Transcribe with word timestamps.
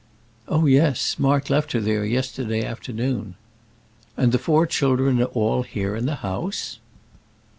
"Oh, 0.47 0.65
yes; 0.65 1.19
Mark 1.19 1.47
left 1.51 1.73
her 1.73 1.79
there 1.79 2.03
yesterday 2.03 2.63
afternoon." 2.65 3.35
"And 4.17 4.31
the 4.31 4.39
four 4.39 4.65
children 4.65 5.21
are 5.21 5.25
all 5.25 5.61
here 5.61 5.95
in 5.95 6.07
the 6.07 6.15
house?" 6.25 6.79